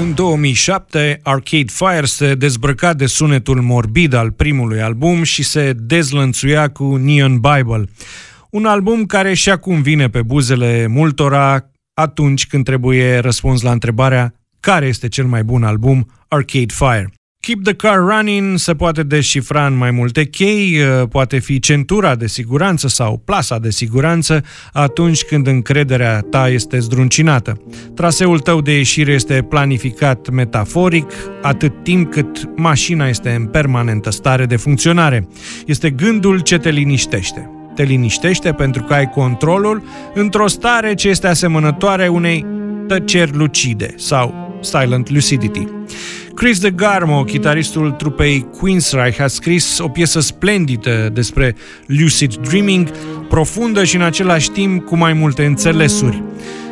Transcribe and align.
În 0.00 0.14
2007, 0.14 1.20
Arcade 1.22 1.72
Fire 1.72 2.04
se 2.04 2.34
dezbrăca 2.34 2.94
de 2.94 3.06
sunetul 3.06 3.60
morbid 3.60 4.12
al 4.12 4.30
primului 4.30 4.80
album 4.80 5.22
și 5.22 5.42
se 5.42 5.72
dezlănțuia 5.72 6.68
cu 6.68 6.96
Neon 6.96 7.40
Bible. 7.40 7.84
Un 8.50 8.64
album 8.64 9.06
care 9.06 9.34
și 9.34 9.50
acum 9.50 9.82
vine 9.82 10.08
pe 10.08 10.22
buzele 10.22 10.86
multora 10.86 11.70
atunci 11.94 12.46
când 12.46 12.64
trebuie 12.64 13.18
răspuns 13.18 13.62
la 13.62 13.70
întrebarea 13.70 14.34
care 14.60 14.86
este 14.86 15.08
cel 15.08 15.26
mai 15.26 15.44
bun 15.44 15.64
album 15.64 16.10
Arcade 16.28 16.74
Fire. 16.74 17.12
Keep 17.44 17.62
the 17.62 17.74
car 17.74 17.98
running 17.98 18.58
se 18.58 18.74
poate 18.74 19.02
descifra 19.02 19.66
în 19.66 19.76
mai 19.76 19.90
multe 19.90 20.24
chei, 20.24 20.78
uh, 20.80 21.08
poate 21.08 21.38
fi 21.38 21.58
centura 21.58 22.14
de 22.14 22.26
siguranță 22.26 22.88
sau 22.88 23.22
plasa 23.24 23.58
de 23.58 23.70
siguranță 23.70 24.44
atunci 24.72 25.22
când 25.22 25.46
încrederea 25.46 26.20
ta 26.20 26.48
este 26.48 26.78
zdruncinată. 26.78 27.60
Traseul 27.94 28.38
tău 28.38 28.60
de 28.60 28.76
ieșire 28.76 29.12
este 29.12 29.46
planificat 29.48 30.28
metaforic 30.30 31.12
atât 31.42 31.82
timp 31.82 32.10
cât 32.10 32.56
mașina 32.56 33.08
este 33.08 33.30
în 33.30 33.46
permanentă 33.46 34.10
stare 34.10 34.46
de 34.46 34.56
funcționare. 34.56 35.28
Este 35.66 35.90
gândul 35.90 36.40
ce 36.40 36.58
te 36.58 36.70
liniștește. 36.70 37.50
Te 37.74 37.82
liniștește 37.82 38.52
pentru 38.52 38.82
că 38.82 38.94
ai 38.94 39.08
controlul 39.08 39.82
într-o 40.14 40.46
stare 40.46 40.94
ce 40.94 41.08
este 41.08 41.26
asemănătoare 41.26 42.08
unei 42.08 42.46
tăceri 42.86 43.36
lucide 43.36 43.94
sau 43.96 44.58
silent 44.60 45.10
lucidity. 45.10 45.66
Chris 46.34 46.60
de 46.60 46.70
Garmo, 46.70 47.24
chitaristul 47.24 47.90
trupei 47.90 48.46
Queensryche, 48.60 49.22
a 49.22 49.26
scris 49.26 49.78
o 49.78 49.88
piesă 49.88 50.20
splendidă 50.20 51.10
despre 51.12 51.56
lucid 51.86 52.36
dreaming, 52.36 52.90
profundă 53.28 53.84
și 53.84 53.96
în 53.96 54.02
același 54.02 54.50
timp 54.50 54.84
cu 54.84 54.96
mai 54.96 55.12
multe 55.12 55.44
înțelesuri. 55.44 56.22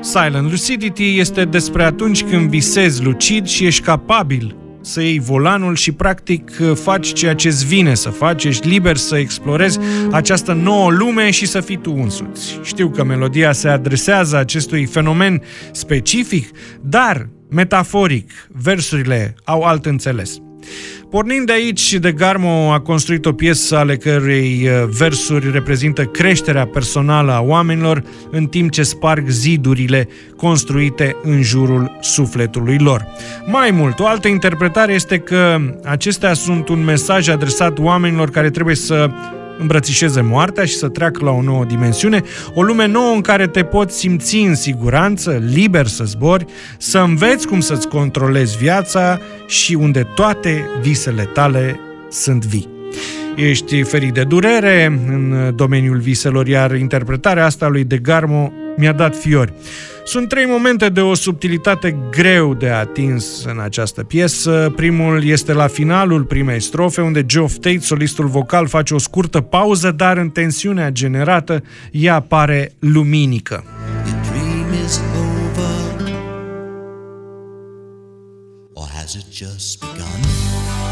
Silent 0.00 0.50
Lucidity 0.50 1.18
este 1.18 1.44
despre 1.44 1.82
atunci 1.82 2.22
când 2.22 2.48
visezi 2.48 3.02
lucid 3.04 3.46
și 3.46 3.64
ești 3.66 3.82
capabil 3.82 4.56
să 4.88 5.00
iei 5.00 5.18
volanul 5.18 5.76
și 5.76 5.92
practic 5.92 6.50
faci 6.74 7.12
ceea 7.12 7.34
ce 7.34 7.48
îți 7.48 7.66
vine 7.66 7.94
să 7.94 8.08
faci, 8.08 8.44
ești 8.44 8.68
liber 8.68 8.96
să 8.96 9.16
explorezi 9.16 9.78
această 10.10 10.52
nouă 10.52 10.90
lume 10.90 11.30
și 11.30 11.46
să 11.46 11.60
fii 11.60 11.76
tu 11.76 11.94
însuți. 11.96 12.60
Știu 12.62 12.90
că 12.90 13.04
melodia 13.04 13.52
se 13.52 13.68
adresează 13.68 14.36
acestui 14.36 14.84
fenomen 14.84 15.42
specific, 15.72 16.50
dar 16.80 17.28
metaforic, 17.50 18.30
versurile 18.48 19.34
au 19.44 19.62
alt 19.62 19.86
înțeles. 19.86 20.38
Pornind 21.10 21.46
de 21.46 21.52
aici, 21.52 21.94
De 21.94 22.12
Garmo 22.12 22.72
a 22.72 22.80
construit 22.80 23.26
o 23.26 23.32
piesă 23.32 23.76
ale 23.76 23.96
cărei 23.96 24.68
uh, 24.68 24.88
versuri 24.98 25.50
reprezintă 25.50 26.04
creșterea 26.04 26.66
personală 26.66 27.32
a 27.32 27.40
oamenilor 27.40 28.02
în 28.30 28.46
timp 28.46 28.70
ce 28.70 28.82
sparg 28.82 29.28
zidurile 29.28 30.08
construite 30.36 31.16
în 31.22 31.42
jurul 31.42 31.96
sufletului 32.00 32.78
lor. 32.78 33.06
Mai 33.46 33.70
mult, 33.70 34.00
o 34.00 34.06
altă 34.06 34.28
interpretare 34.28 34.92
este 34.92 35.18
că 35.18 35.60
acestea 35.84 36.34
sunt 36.34 36.68
un 36.68 36.84
mesaj 36.84 37.28
adresat 37.28 37.78
oamenilor 37.78 38.30
care 38.30 38.50
trebuie 38.50 38.74
să 38.74 39.10
îmbrățișeze 39.58 40.20
moartea 40.20 40.64
și 40.64 40.74
să 40.74 40.88
treacă 40.88 41.24
la 41.24 41.30
o 41.30 41.42
nouă 41.42 41.64
dimensiune, 41.64 42.22
o 42.54 42.62
lume 42.62 42.86
nouă 42.86 43.14
în 43.14 43.20
care 43.20 43.46
te 43.46 43.64
poți 43.64 43.98
simți 43.98 44.36
în 44.36 44.54
siguranță, 44.54 45.42
liber 45.52 45.86
să 45.86 46.04
zbori, 46.04 46.44
să 46.78 46.98
înveți 46.98 47.46
cum 47.46 47.60
să-ți 47.60 47.88
controlezi 47.88 48.56
viața 48.56 49.20
și 49.48 49.74
unde 49.74 50.06
toate 50.14 50.64
visele 50.80 51.22
tale 51.22 51.80
sunt 52.10 52.44
vii. 52.44 52.68
Ești 53.36 53.82
ferit 53.82 54.12
de 54.12 54.24
durere 54.24 54.84
în 55.06 55.52
domeniul 55.54 55.98
viselor, 55.98 56.46
iar 56.46 56.74
interpretarea 56.74 57.44
asta 57.44 57.68
lui 57.68 57.84
De 57.84 57.98
Garmo 57.98 58.52
mi-a 58.76 58.92
dat 58.92 59.16
fiori. 59.16 59.52
Sunt 60.04 60.28
trei 60.28 60.44
momente 60.44 60.88
de 60.88 61.00
o 61.00 61.14
subtilitate 61.14 61.96
greu 62.10 62.54
de 62.54 62.68
atins 62.68 63.44
în 63.44 63.60
această 63.60 64.02
piesă. 64.02 64.72
Primul 64.76 65.24
este 65.24 65.52
la 65.52 65.66
finalul 65.66 66.22
primei 66.22 66.60
strofe, 66.60 67.00
unde 67.00 67.26
Geoff 67.26 67.54
Tate, 67.54 67.78
solistul 67.78 68.26
vocal, 68.26 68.66
face 68.66 68.94
o 68.94 68.98
scurtă 68.98 69.40
pauză, 69.40 69.90
dar 69.90 70.16
în 70.16 70.28
tensiunea 70.28 70.90
generată 70.90 71.62
ea 71.90 72.20
pare 72.20 72.72
luminică. 72.78 73.64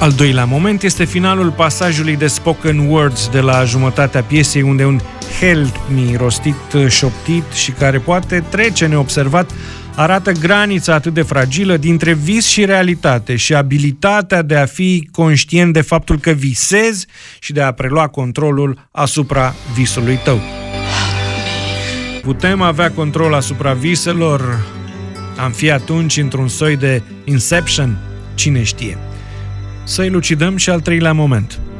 Al 0.00 0.12
doilea 0.12 0.44
moment 0.44 0.82
este 0.82 1.04
finalul 1.04 1.50
pasajului 1.50 2.16
de 2.16 2.26
spoken 2.26 2.78
words 2.78 3.28
de 3.28 3.40
la 3.40 3.64
jumătatea 3.64 4.22
piesei, 4.22 4.62
unde 4.62 4.84
un 4.84 5.00
help 5.40 5.76
me 5.94 6.16
rostit, 6.16 6.54
șoptit 6.88 7.52
și 7.52 7.70
care 7.70 7.98
poate 7.98 8.44
trece 8.48 8.86
neobservat, 8.86 9.50
arată 9.94 10.32
granița 10.32 10.94
atât 10.94 11.14
de 11.14 11.22
fragilă 11.22 11.76
dintre 11.76 12.12
vis 12.12 12.46
și 12.46 12.64
realitate 12.64 13.36
și 13.36 13.54
abilitatea 13.54 14.42
de 14.42 14.56
a 14.56 14.66
fi 14.66 15.08
conștient 15.12 15.72
de 15.72 15.80
faptul 15.80 16.18
că 16.18 16.30
visezi 16.30 17.06
și 17.38 17.52
de 17.52 17.60
a 17.60 17.72
prelua 17.72 18.06
controlul 18.08 18.88
asupra 18.92 19.54
visului 19.74 20.18
tău. 20.24 20.40
Putem 22.22 22.60
avea 22.60 22.90
control 22.90 23.34
asupra 23.34 23.72
viselor? 23.72 24.66
Am 25.42 25.50
fi 25.50 25.70
atunci 25.70 26.16
într-un 26.16 26.48
soi 26.48 26.76
de 26.76 27.02
inception? 27.24 27.98
Cine 28.34 28.62
știe? 28.62 28.98
Să 29.84 30.04
elucidăm 30.04 30.56
și 30.56 30.70
al 30.70 30.80
treilea 30.80 31.12
moment– 31.12 31.58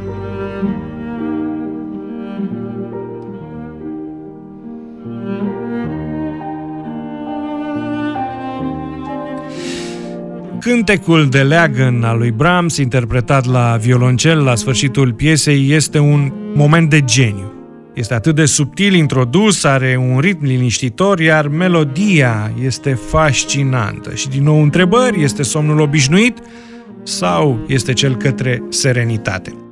Cântecul 10.61 11.29
de 11.29 11.43
leagăn 11.43 12.03
al 12.03 12.19
lui 12.19 12.31
Brahms, 12.31 12.77
interpretat 12.77 13.47
la 13.47 13.77
violoncel 13.81 14.43
la 14.43 14.55
sfârșitul 14.55 15.13
piesei, 15.13 15.71
este 15.73 15.99
un 15.99 16.33
moment 16.55 16.91
de 16.91 17.01
geniu. 17.05 17.50
Este 18.01 18.15
atât 18.15 18.35
de 18.35 18.45
subtil 18.45 18.95
introdus, 18.95 19.65
are 19.65 19.97
un 19.97 20.19
ritm 20.19 20.45
liniștitor, 20.45 21.19
iar 21.19 21.49
melodia 21.49 22.53
este 22.63 22.95
fascinantă. 22.95 24.15
Și 24.15 24.29
din 24.29 24.43
nou 24.43 24.63
întrebări, 24.63 25.23
este 25.23 25.43
somnul 25.43 25.81
obișnuit 25.81 26.39
sau 27.03 27.65
este 27.67 27.93
cel 27.93 28.17
către 28.17 28.63
serenitate? 28.69 29.70